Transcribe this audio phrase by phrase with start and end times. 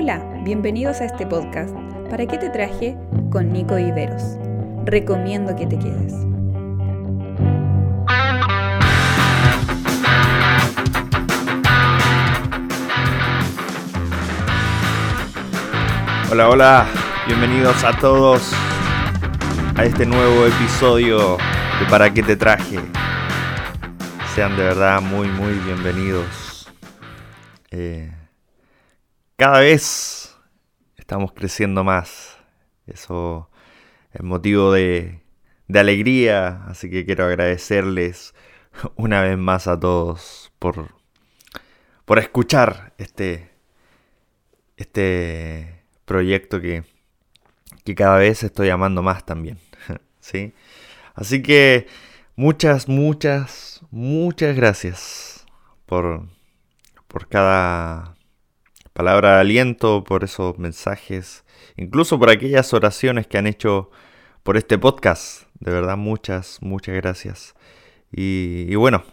[0.00, 1.74] Hola, bienvenidos a este podcast.
[2.08, 2.96] ¿Para qué te traje?
[3.32, 4.22] Con Nico Viveros.
[4.84, 6.14] Recomiendo que te quedes.
[16.30, 16.86] Hola, hola,
[17.26, 18.52] bienvenidos a todos
[19.74, 21.38] a este nuevo episodio
[21.80, 22.78] de ¿Para qué te traje?
[24.36, 26.70] Sean de verdad muy, muy bienvenidos.
[27.72, 28.12] Eh,
[29.38, 30.36] cada vez
[30.96, 32.36] estamos creciendo más.
[32.86, 33.48] Eso
[34.12, 35.22] es motivo de,
[35.72, 38.34] alegría, así que quiero agradecerles
[38.96, 40.92] una vez más a todos por,
[42.04, 43.50] por escuchar este,
[44.76, 46.82] este proyecto que,
[47.84, 49.58] que cada vez estoy amando más también.
[50.20, 50.52] ¿sí?
[51.14, 51.86] Así que
[52.34, 55.46] muchas, muchas, muchas gracias
[55.86, 56.26] por,
[57.06, 58.17] por cada
[58.98, 61.44] palabra de aliento, por esos mensajes,
[61.76, 63.92] incluso por aquellas oraciones que han hecho
[64.42, 65.44] por este podcast.
[65.60, 67.54] De verdad, muchas, muchas gracias.
[68.10, 69.04] Y, bueno,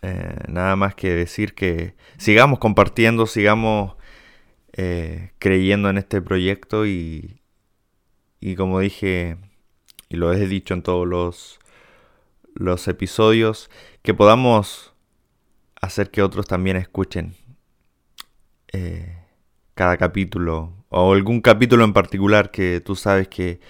[0.00, 3.96] eh, nada más que decir que sigamos compartiendo, sigamos
[4.72, 7.42] eh, creyendo en este proyecto y,
[8.40, 9.36] y como dije,
[10.08, 11.58] y lo he dicho en todos los,
[12.54, 13.70] los episodios,
[14.00, 14.94] que podamos
[15.82, 17.43] hacer que otros también escuchen
[18.74, 19.16] eh,
[19.74, 23.60] cada capítulo o algún capítulo en particular que tú sabes que,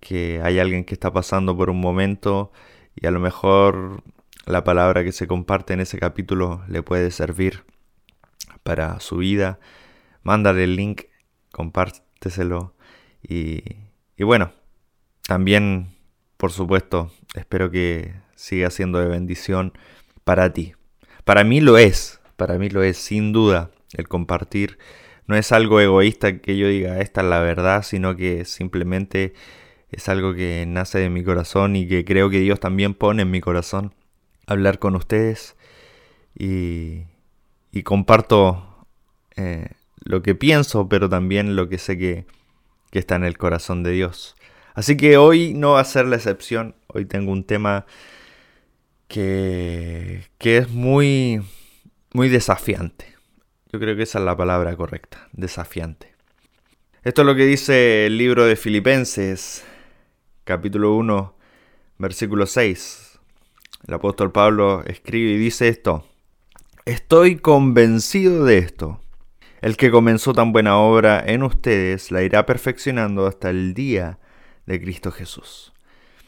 [0.00, 2.50] que hay alguien que está pasando por un momento
[2.96, 4.02] y a lo mejor
[4.46, 7.62] la palabra que se comparte en ese capítulo le puede servir
[8.64, 9.60] para su vida.
[10.24, 11.02] Mándale el link,
[11.52, 12.74] compárteselo
[13.22, 13.62] y,
[14.16, 14.52] y bueno,
[15.28, 15.94] también
[16.36, 19.74] por supuesto espero que siga siendo de bendición
[20.24, 20.74] para ti.
[21.24, 24.78] Para mí lo es, para mí lo es, sin duda el compartir
[25.30, 29.32] no es algo egoísta que yo diga esta es la verdad, sino que simplemente
[29.90, 33.30] es algo que nace de mi corazón y que creo que Dios también pone en
[33.30, 33.94] mi corazón.
[34.48, 35.56] Hablar con ustedes
[36.36, 37.04] y,
[37.70, 38.86] y comparto
[39.36, 39.68] eh,
[40.00, 42.26] lo que pienso, pero también lo que sé que,
[42.90, 44.34] que está en el corazón de Dios.
[44.74, 46.74] Así que hoy no va a ser la excepción.
[46.88, 47.86] Hoy tengo un tema
[49.06, 51.42] que, que es muy,
[52.12, 53.19] muy desafiante.
[53.72, 56.12] Yo creo que esa es la palabra correcta, desafiante.
[57.04, 59.64] Esto es lo que dice el libro de Filipenses,
[60.42, 61.36] capítulo 1,
[61.98, 63.20] versículo 6.
[63.86, 66.04] El apóstol Pablo escribe y dice esto.
[66.84, 69.00] Estoy convencido de esto.
[69.60, 74.18] El que comenzó tan buena obra en ustedes la irá perfeccionando hasta el día
[74.66, 75.72] de Cristo Jesús.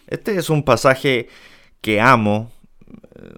[0.06, 1.28] Este es un pasaje
[1.80, 2.52] que amo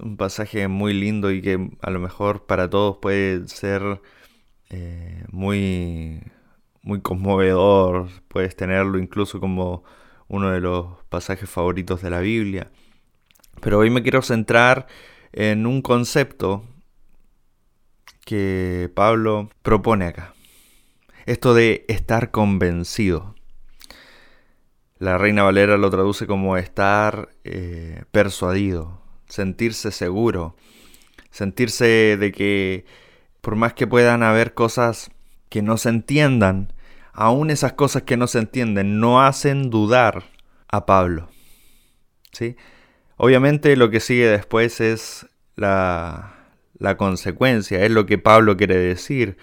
[0.03, 4.01] un pasaje muy lindo y que a lo mejor para todos puede ser
[4.71, 6.23] eh, muy,
[6.83, 9.85] muy conmovedor, puedes tenerlo incluso como
[10.29, 12.71] uno de los pasajes favoritos de la Biblia.
[13.61, 14.87] Pero hoy me quiero centrar
[15.33, 16.65] en un concepto
[18.25, 20.35] que Pablo propone acá.
[21.27, 23.35] Esto de estar convencido.
[24.99, 29.04] La Reina Valera lo traduce como estar eh, persuadido,
[29.34, 30.55] sentirse seguro,
[31.31, 32.84] sentirse de que
[33.41, 35.11] por más que puedan haber cosas
[35.49, 36.72] que no se entiendan,
[37.12, 40.23] aún esas cosas que no se entienden no hacen dudar
[40.69, 41.28] a Pablo.
[42.31, 42.56] ¿Sí?
[43.17, 46.37] Obviamente lo que sigue después es la,
[46.78, 49.37] la consecuencia, es lo que Pablo quiere decir.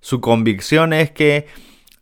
[0.00, 1.46] Su convicción es que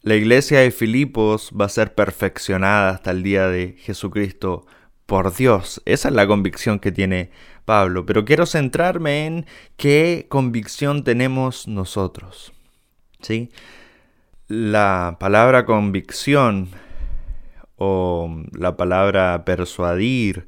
[0.01, 4.67] la iglesia de Filipos va a ser perfeccionada hasta el día de Jesucristo
[5.11, 5.83] por Dios.
[5.87, 7.33] Esa es la convicción que tiene
[7.65, 8.07] Pablo.
[8.07, 12.53] Pero quiero centrarme en qué convicción tenemos nosotros.
[13.21, 13.51] ¿Sí?
[14.47, 16.69] La palabra convicción
[17.75, 20.47] o la palabra persuadir,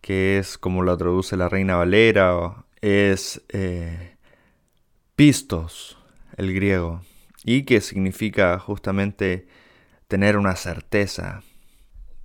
[0.00, 4.16] que es como lo traduce la Reina Valera, es eh,
[5.14, 5.98] pistos,
[6.36, 7.02] el griego,
[7.44, 9.46] y que significa justamente
[10.08, 11.44] tener una certeza,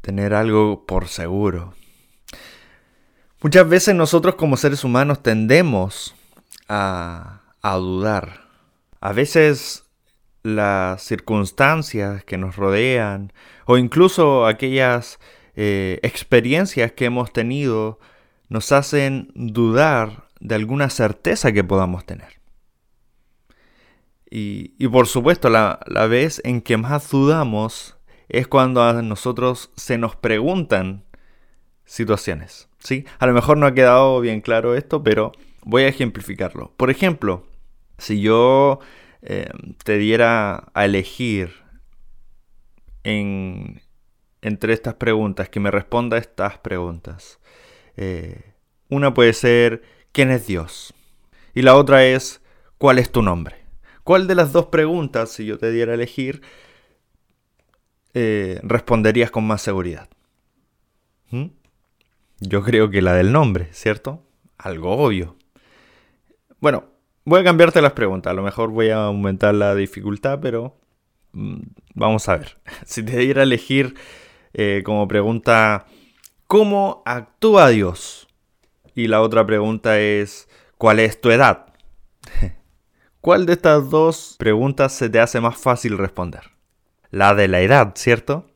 [0.02, 1.74] tener algo por seguro.
[3.42, 6.16] Muchas veces nosotros como seres humanos tendemos
[6.68, 8.48] a, dudar.
[9.02, 9.86] A veces
[10.44, 13.32] las circunstancias que nos rodean
[13.66, 15.20] o incluso aquellas
[15.56, 18.00] eh, experiencias que hemos tenido
[18.50, 22.40] nos hacen dudar de alguna certeza que podamos tener.
[24.32, 27.98] Y, por supuesto, la, la, vez en que más dudamos
[28.30, 31.04] es cuando a nosotros se nos preguntan
[31.86, 32.70] situaciones.
[32.78, 33.06] ¿sí?
[33.18, 35.32] A lo mejor no ha quedado bien claro esto, pero
[35.64, 36.72] voy a ejemplificarlo.
[36.78, 37.46] Por ejemplo,
[37.98, 38.80] si yo
[39.22, 39.50] eh,
[39.84, 41.54] te diera a elegir
[43.04, 43.82] en,
[44.42, 47.40] entre estas preguntas, que me responda estas preguntas.
[47.98, 48.54] Eh,
[48.90, 49.82] una puede ser,
[50.12, 50.94] ¿quién es Dios?
[51.54, 52.42] Y la otra es,
[52.78, 53.56] ¿cuál es tu nombre?
[54.04, 56.42] ¿Cuál de las dos preguntas, si yo te diera a elegir,
[58.14, 60.10] eh, responderías con más seguridad?
[61.30, 61.48] ¿Mm?
[62.40, 64.24] Yo creo que la del nombre, ¿cierto?
[64.58, 65.36] Algo obvio.
[66.60, 66.86] Bueno,
[67.26, 68.32] voy a cambiarte las preguntas.
[68.32, 70.78] A lo mejor voy a aumentar la dificultad, pero
[71.34, 71.60] mm,
[71.96, 72.58] vamos a ver.
[72.86, 73.96] Si te diera a elegir
[74.54, 75.86] eh, como pregunta,
[76.48, 78.28] ¿cómo actúa Dios?
[78.96, 81.68] Y la otra pregunta es, ¿cuál es tu edad?
[83.22, 86.52] ¿Cuál de estas dos preguntas se te hace más fácil responder?
[87.12, 88.48] La de la edad, ¿cierto?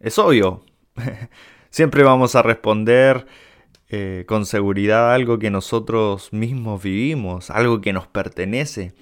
[0.00, 0.64] Es obvio.
[1.70, 3.26] Siempre vamos a responder
[3.88, 8.94] eh, con seguridad algo que nosotros mismos vivimos, algo que nos pertenece,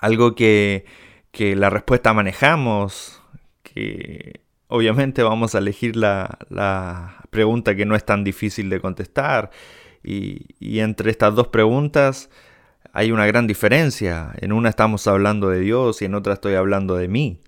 [0.00, 0.84] algo que,
[1.30, 3.22] que la respuesta manejamos,
[3.62, 9.50] que obviamente vamos a elegir la, la, pregunta que no es tan difícil de contestar.
[10.02, 12.28] Y, y, entre estas dos preguntas
[12.92, 14.32] hay una gran diferencia.
[14.36, 17.40] En una estamos hablando de Dios y en otra estoy hablando de mí.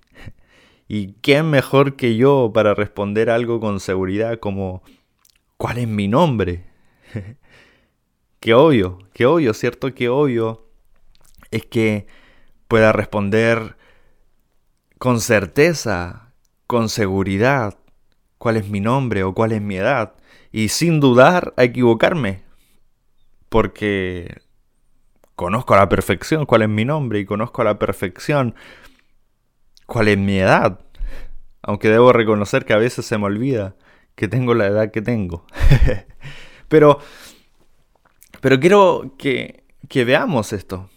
[0.88, 4.82] ¿Y quién mejor que yo para responder algo con seguridad como
[5.56, 6.64] ¿cuál es mi nombre?
[8.40, 9.94] qué obvio, qué obvio, ¿cierto?
[9.94, 10.66] Qué obvio
[11.50, 12.06] es que
[12.68, 13.76] pueda responder
[14.98, 16.32] con certeza
[16.66, 17.78] con seguridad
[18.38, 20.14] cuál es mi nombre o cuál es mi edad
[20.50, 22.42] y sin dudar a equivocarme
[23.48, 24.43] porque
[25.36, 28.54] conozco a la perfección cuál es mi nombre y conozco a la perfección
[29.86, 30.80] cuál es mi edad.
[31.62, 33.76] Aunque debo reconocer que a veces se me olvida
[34.14, 35.46] que tengo la edad que tengo.
[36.68, 36.98] Pero
[38.40, 40.90] pero quiero que, que veamos esto.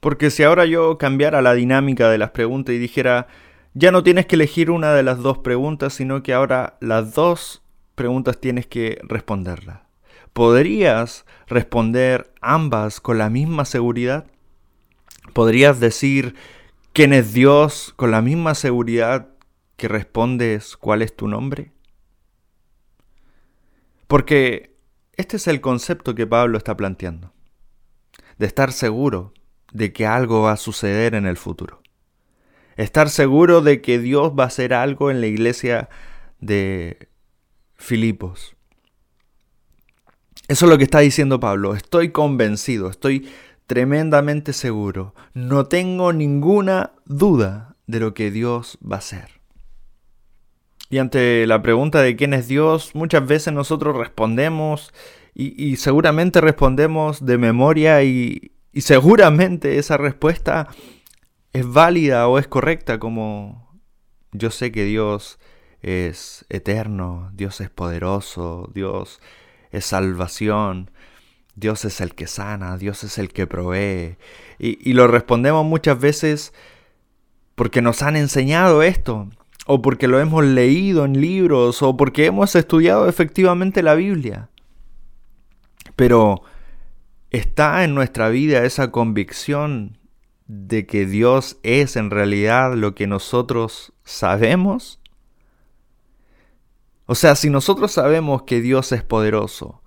[0.00, 3.26] Porque si ahora yo cambiara la dinámica de las preguntas y dijera
[3.72, 7.62] ya no tienes que elegir una de las dos preguntas, sino que ahora las dos
[7.94, 9.87] preguntas tienes que responderlas.
[10.38, 14.30] ¿Podrías responder ambas con la misma seguridad?
[15.32, 16.36] ¿Podrías decir
[16.92, 19.30] quién es Dios con la misma seguridad
[19.76, 21.72] que respondes cuál es tu nombre?
[24.06, 24.76] Porque
[25.16, 27.32] este es el concepto que Pablo está planteando,
[28.38, 29.34] de estar seguro
[29.72, 31.82] de que algo va a suceder en el futuro.
[32.76, 35.88] Estar seguro de que Dios va a hacer algo en la iglesia
[36.38, 37.08] de
[37.74, 38.54] Filipos.
[40.48, 41.74] Eso es lo que está diciendo Pablo.
[41.74, 43.28] Estoy convencido, estoy
[43.66, 45.14] tremendamente seguro.
[45.34, 49.42] No tengo ninguna duda de lo que Dios va a hacer.
[50.88, 54.94] Y ante la pregunta de quién es Dios, muchas veces nosotros respondemos
[55.34, 60.66] y, seguramente respondemos de memoria y, y seguramente esa respuesta
[61.52, 63.78] es válida o es correcta como
[64.32, 65.38] yo sé que Dios
[65.80, 69.20] es eterno, Dios es poderoso, Dios
[69.70, 70.90] es salvación,
[71.54, 74.16] Dios es el que sana, Dios es el que provee.
[74.58, 76.52] Y, y, lo respondemos muchas veces
[77.54, 79.28] porque nos han enseñado esto,
[79.66, 84.48] o porque lo hemos leído en libros, o porque hemos estudiado efectivamente la Biblia.
[85.96, 86.42] Pero
[87.30, 89.98] está en nuestra vida esa convicción
[90.48, 94.98] de que Dios es en realidad lo que nosotros sabemos?
[97.10, 99.80] O sea, si nosotros sabemos que Dios es poderoso,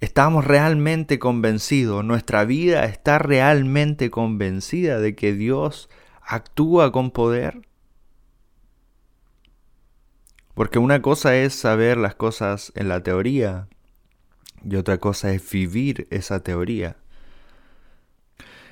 [0.00, 2.04] ¿estamos realmente convencidos?
[2.04, 5.88] ¿Nuestra vida está realmente convencida de que Dios
[6.20, 7.66] actúa con poder?
[10.52, 13.68] Porque una cosa es saber las cosas en la teoría
[14.62, 16.98] y otra cosa es vivir esa teoría.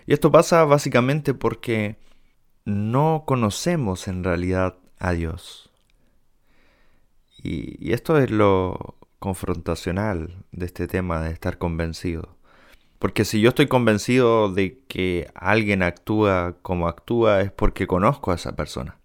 [0.04, 1.96] Y esto pasa básicamente porque
[2.66, 5.71] no conocemos en realidad a Dios.
[7.42, 12.36] Y, esto es lo confrontacional de este tema de estar convencido.
[12.98, 18.36] Porque si yo estoy convencido de que alguien actúa como actúa es porque conozco a
[18.36, 18.98] esa persona.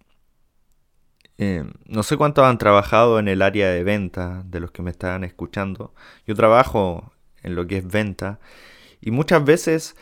[1.38, 4.90] Eh, no sé cuántos han trabajado en el área de venta de los que me
[4.90, 5.94] están escuchando.
[6.26, 8.40] Yo trabajo en lo que es venta
[9.00, 9.96] y muchas veces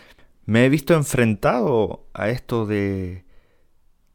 [0.46, 3.24] me he visto enfrentado a esto de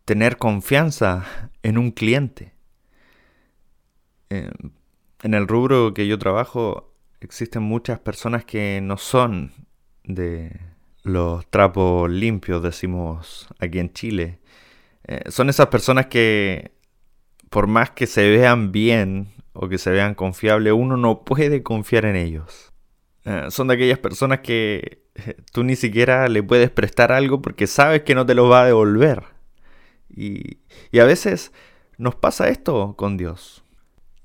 [0.05, 2.53] tener confianza en un cliente.
[4.31, 9.51] En el rubro que yo trabajo existen muchas personas que no son
[10.03, 10.59] de
[11.03, 14.39] los trapos limpios, decimos aquí en Chile.
[15.07, 16.71] Eh, son esas personas que
[17.49, 22.05] por más que se vean bien o que se vean confiables, uno no puede confiar
[22.05, 22.71] en ellos.
[23.25, 25.03] Eh, son de aquellas personas que
[25.51, 28.65] tú ni siquiera le puedes prestar algo porque sabes que no te lo va a
[28.65, 29.23] devolver.
[30.09, 30.59] Y
[30.99, 31.53] a veces
[31.97, 33.63] nos pasa esto con Dios.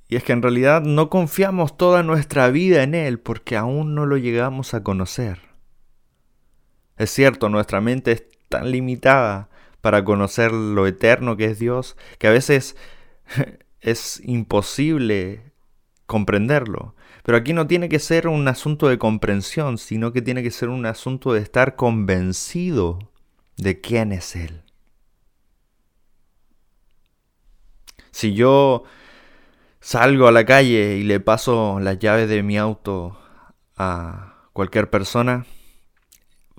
[0.08, 4.06] Y es que en realidad no confiamos toda nuestra vida en Él porque aún no
[4.06, 5.40] lo llegamos a conocer.
[6.96, 9.48] Es cierto, nuestra mente es tan limitada
[9.80, 12.76] para conocer lo eterno que es Dios que a veces
[13.80, 15.52] es imposible
[16.06, 16.94] comprenderlo.
[17.24, 20.68] Pero aquí no tiene que ser un asunto de comprensión, sino que tiene que ser
[20.68, 23.10] un asunto de estar convencido
[23.56, 24.62] de quién es Él.
[28.12, 28.84] Si yo
[29.86, 33.16] salgo a la calle y le paso las llaves de mi auto
[33.76, 35.46] a cualquier persona,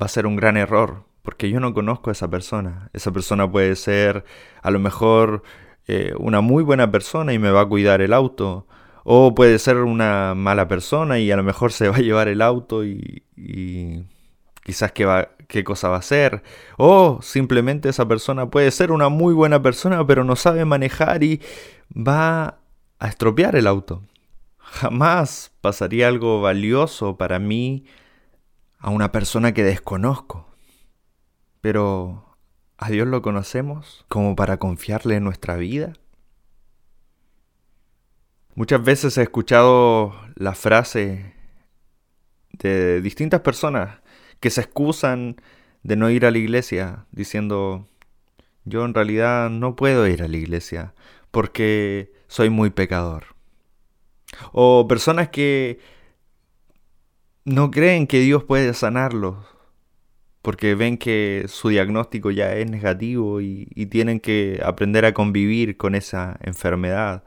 [0.02, 2.90] va a ser un gran error, porque yo no conozco a esa persona.
[2.94, 4.24] Esa persona puede ser
[4.62, 5.44] a lo mejor
[5.90, 8.66] eh, una muy buena persona y me va a cuidar el auto,
[9.04, 12.42] o puede ser una mala persona y a lo mejor se va a llevar el
[12.42, 14.06] auto y, y
[14.64, 16.44] quizás qué, va, qué cosa va a hacer.
[16.78, 21.42] O simplemente esa persona puede ser una muy buena persona pero no sabe manejar y
[21.94, 22.60] va
[23.00, 24.04] a estropear el auto.
[24.58, 27.86] Jamás pasaría algo valioso para mí
[28.80, 30.48] a una persona que desconozco.
[31.62, 32.38] Pero,
[32.78, 35.94] ¿a Dios lo conocemos como para confiarle en nuestra vida?
[38.56, 41.34] Muchas veces he escuchado la frase
[42.54, 44.00] de distintas personas
[44.40, 45.36] que se excusan
[45.84, 47.88] de no ir a la iglesia diciendo,
[48.66, 50.94] yo en realidad no puedo ir a la iglesia
[51.32, 53.36] porque soy muy pecador.
[54.52, 55.80] O personas que
[57.46, 59.38] no creen que Dios puede sanarlos
[60.48, 65.94] porque ven que su diagnóstico ya es negativo y, tienen que aprender a convivir con
[65.94, 67.26] esa enfermedad.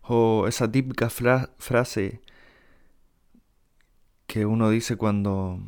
[0.00, 2.22] O esa típica frase
[4.26, 5.60] que uno dice cuando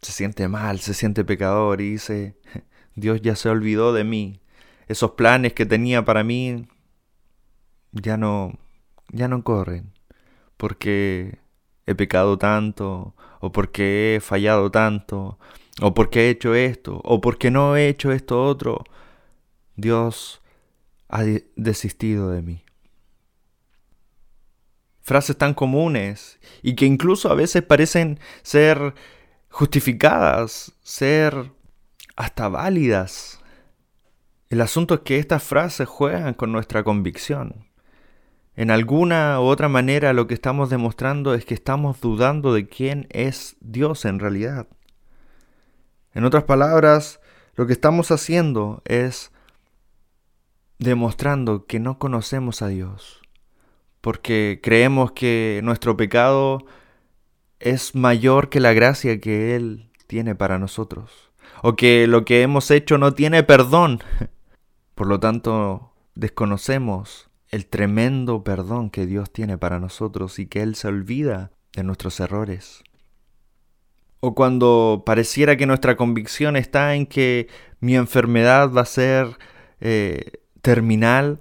[0.00, 2.36] se siente mal, se siente pecador y dice,
[2.94, 4.40] Dios ya se olvidó de mí,
[4.86, 6.68] esos planes que tenía para mí
[8.02, 8.58] ya no,
[9.10, 9.92] ya no corren,
[10.56, 11.38] porque
[11.86, 15.38] he pecado tanto, o porque he fallado tanto,
[15.80, 18.84] o porque he hecho esto, o porque no he hecho esto otro.
[19.76, 20.40] Dios
[21.08, 21.22] ha
[21.56, 22.64] desistido de mí.
[25.02, 28.94] Frases tan comunes y que incluso a veces parecen ser
[29.50, 31.52] justificadas, ser
[32.16, 33.40] hasta válidas
[34.48, 37.65] el asunto es que estas frases juegan con nuestra convicción.
[38.56, 43.06] En alguna u otra manera lo que estamos demostrando es que estamos dudando de quién
[43.10, 44.66] es Dios en realidad.
[46.14, 47.20] En otras palabras,
[47.54, 49.30] lo que estamos haciendo es
[50.78, 53.20] demostrando que no conocemos a Dios,
[54.00, 56.64] porque creemos que nuestro pecado
[57.60, 61.30] es mayor que la gracia que Él tiene para nosotros,
[61.62, 64.00] o que lo que hemos hecho no tiene perdón.
[64.94, 70.74] Por lo tanto, desconocemos el tremendo perdón que Dios tiene para nosotros y que Él
[70.74, 72.82] se olvida de nuestros errores.
[74.20, 77.48] O cuando pareciera que nuestra convicción está en que
[77.80, 79.38] mi enfermedad va a ser
[79.80, 81.40] eh, terminal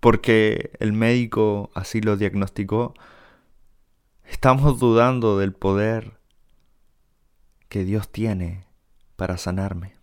[0.00, 2.94] porque el médico así lo diagnosticó,
[4.24, 6.18] estamos dudando del poder
[7.68, 8.64] que Dios tiene
[9.16, 9.97] para sanarme.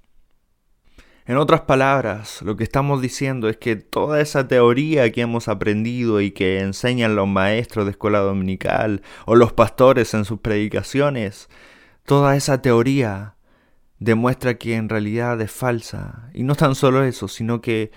[1.27, 6.21] En otras palabras, lo que estamos diciendo es que toda esa teoría que hemos aprendido
[6.21, 11.49] y que enseñan los maestros de escuela dominical o los pastores en sus predicaciones,
[12.03, 13.37] toda esa teoría
[13.97, 16.29] demuestra que en realidad es falsa.
[16.31, 17.91] Y no tan solo eso, sino que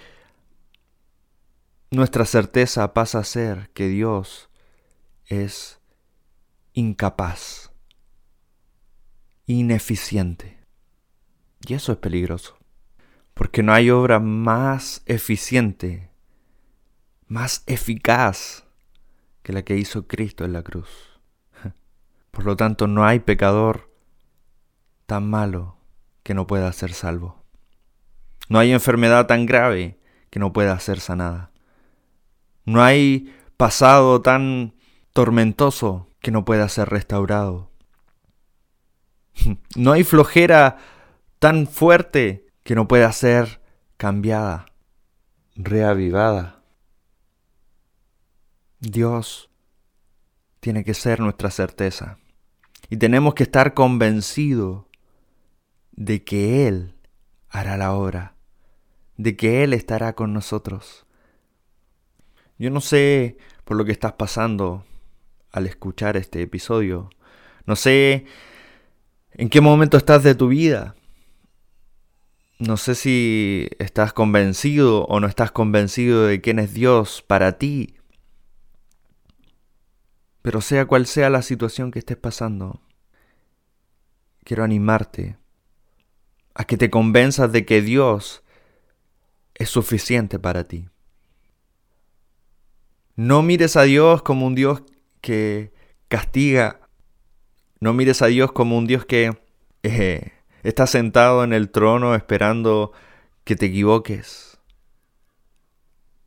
[1.90, 4.48] nuestra certeza pasa a ser que Dios
[5.26, 5.80] es
[6.72, 7.72] incapaz,
[9.44, 10.64] ineficiente.
[11.66, 12.57] Y eso es peligroso.
[13.38, 16.10] Porque no hay obra más eficiente,
[17.28, 18.64] más eficaz
[19.44, 20.88] que la que hizo Cristo en la cruz.
[22.32, 23.94] Por lo tanto, no hay pecador
[25.06, 25.76] tan malo
[26.24, 27.44] que no pueda ser salvo.
[28.48, 31.52] No hay enfermedad tan grave que no pueda ser sanada.
[32.64, 34.74] No hay pasado tan
[35.12, 37.70] tormentoso que no pueda ser restaurado.
[39.76, 40.78] No hay flojera
[41.38, 43.62] tan fuerte que no pueda ser
[43.96, 44.66] cambiada,
[45.56, 46.62] reavivada.
[48.78, 49.48] Dios
[50.60, 52.18] tiene que ser nuestra certeza
[52.90, 54.84] y tenemos que estar convencidos
[55.92, 56.94] de que Él
[57.48, 58.34] hará la obra,
[59.16, 61.06] de que Él estará con nosotros.
[62.58, 64.84] Yo no sé por lo que estás pasando
[65.52, 67.08] al escuchar este episodio,
[67.64, 68.26] no sé
[69.32, 70.96] ¿En qué momento estás de tu vida?
[72.58, 77.94] No sé si estás convencido o no estás convencido de quién es Dios para ti.
[80.42, 82.80] Pero sea cual sea la situación que estés pasando,
[84.42, 85.36] quiero animarte
[86.54, 88.42] a que te convenzas de que Dios
[89.54, 90.88] es suficiente para ti.
[93.14, 94.82] No mires a Dios como un Dios
[95.20, 95.72] que
[96.08, 96.80] castiga.
[97.78, 99.36] No mires a Dios como un Dios que
[99.82, 102.92] eh, está sentado en el trono esperando
[103.44, 104.58] que te equivoques.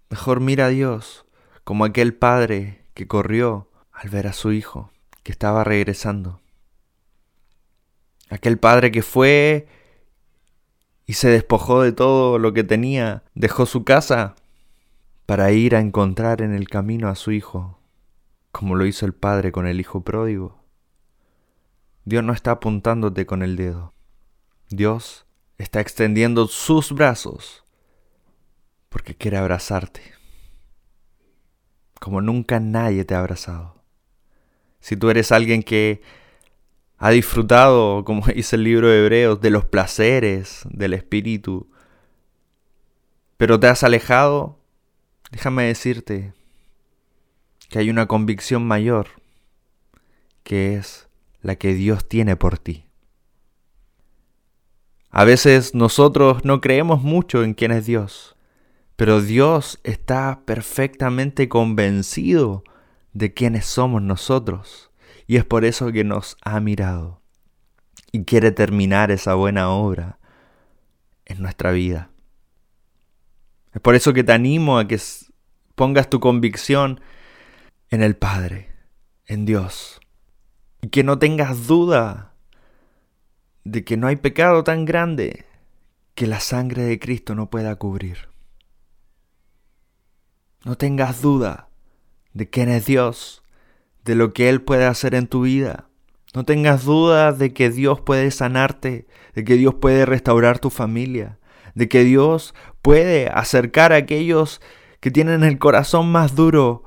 [0.10, 1.26] Mejor mira a Dios
[1.64, 4.92] como aquel padre que corrió al ver a su hijo
[5.24, 6.42] que estaba regresando.
[8.30, 9.68] Aquel padre que fue
[11.06, 14.36] y se despojó de todo lo que tenía, dejó su casa
[15.26, 17.80] para ir a encontrar en el camino a su hijo,
[18.52, 20.64] como lo hizo el padre con el hijo pródigo.
[22.06, 23.94] Dios no está apuntándote con el dedo.
[24.72, 25.26] Dios
[25.58, 27.66] está extendiendo sus brazos
[28.88, 30.02] porque quiere abrazarte,
[32.00, 33.84] como nunca nadie te ha abrazado.
[34.80, 36.02] Si tú eres alguien que
[36.98, 41.70] ha disfrutado, como dice el libro de Hebreos, de los placeres del Espíritu,
[43.36, 44.58] pero te has alejado,
[45.32, 46.34] déjame decirte
[47.68, 49.08] que hay una convicción mayor,
[50.44, 51.10] que es
[51.42, 52.86] la que Dios tiene por ti.
[55.12, 58.38] A veces nosotros no creemos mucho en quién es Dios,
[58.96, 62.64] pero Dios está perfectamente convencido
[63.12, 64.90] de quiénes somos nosotros.
[65.28, 67.22] Y es por eso que nos ha mirado
[68.14, 70.18] y quiere terminar esa buena obra
[71.26, 72.10] en nuestra vida.
[73.74, 75.00] Es por eso que te animo a que
[75.76, 77.02] pongas tu convicción
[77.90, 78.70] en el Padre,
[79.26, 80.00] en Dios.
[80.82, 82.31] Y que no tengas duda
[83.64, 85.46] de que no hay pecado tan grande
[86.16, 88.30] que la sangre de Cristo no pueda cubrir.
[90.64, 91.70] No tengas duda
[92.34, 93.44] de quién es Dios,
[94.06, 95.90] de lo que Él puede hacer en tu vida.
[96.34, 101.40] No tengas dudas de que Dios puede sanarte, de que Dios puede restaurar tu familia,
[101.76, 104.62] de que Dios puede acercar a aquellos
[105.00, 106.84] que tienen el corazón más duro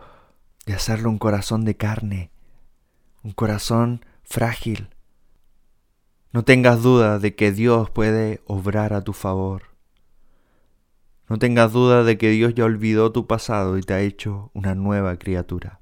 [0.67, 2.31] y hacerlo un corazón de carne,
[3.23, 4.94] un corazón frágil.
[6.35, 9.77] No tengas duda de que Dios puede obrar a tu favor.
[11.29, 14.75] No tengas duda de que Dios ya olvidó tu pasado y te ha hecho una
[14.75, 15.79] nueva criatura.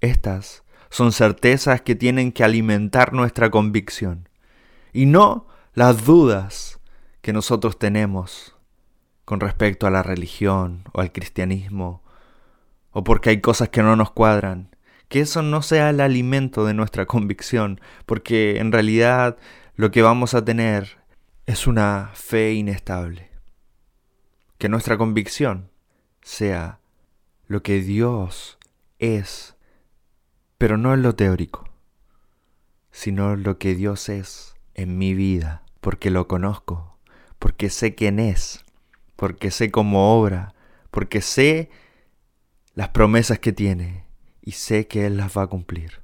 [0.00, 4.28] Estas son certezas que tienen que alimentar nuestra convicción
[4.92, 6.78] y no las dudas
[7.20, 8.54] que nosotros tenemos
[9.24, 12.04] con respecto a la religión o al cristianismo
[12.92, 14.76] o porque hay cosas que no nos cuadran.
[15.08, 19.36] Que eso no sea el alimento de nuestra convicción, porque en realidad
[19.74, 20.98] lo que vamos a tener
[21.46, 23.30] es una fe inestable
[24.58, 25.70] que nuestra convicción
[26.20, 26.78] sea
[27.46, 28.58] lo que Dios
[28.98, 29.56] es,
[30.58, 31.64] pero no en lo teórico,
[32.90, 36.98] sino lo que Dios es en mi vida, porque lo conozco,
[37.38, 38.64] porque sé quién es,
[39.16, 40.54] porque sé cómo obra,
[40.90, 41.70] porque sé
[42.74, 44.06] las promesas que tiene
[44.42, 46.01] y sé que Él las va a cumplir.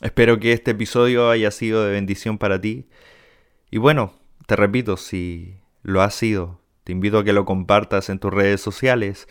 [0.00, 2.88] Espero que este episodio haya sido de bendición para ti.
[3.70, 4.14] Y bueno,
[4.46, 8.60] te repito, si lo ha sido, te invito a que lo compartas en tus redes
[8.60, 9.28] sociales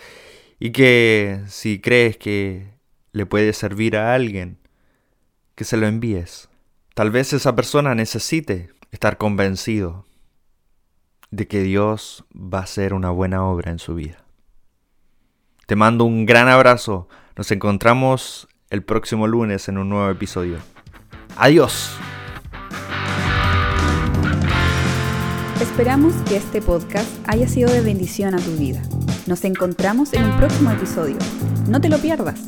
[0.60, 2.74] y que si crees que
[3.14, 4.60] le puede servir a alguien,
[5.56, 6.50] que se lo envíes.
[6.94, 10.06] Tal vez esa persona necesite estar convencido
[11.32, 14.24] de que Dios va a hacer una buena obra en su vida.
[15.66, 17.08] Te mando un gran abrazo.
[17.36, 20.58] Nos encontramos el próximo lunes en un nuevo episodio.
[21.38, 21.92] Adiós.
[25.62, 28.82] Esperamos que este podcast haya sido de bendición a tu vida.
[29.26, 31.18] Nos encontramos en un próximo episodio.
[31.68, 32.40] No te lo pierdas.